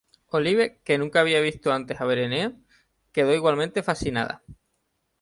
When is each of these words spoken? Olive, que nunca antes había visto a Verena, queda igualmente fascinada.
Olive, 0.37 0.65
que 0.83 0.97
nunca 0.97 1.17
antes 1.19 1.23
había 1.35 1.47
visto 1.49 1.67
a 1.71 2.05
Verena, 2.09 2.57
queda 3.13 3.35
igualmente 3.35 3.83
fascinada. 3.83 4.41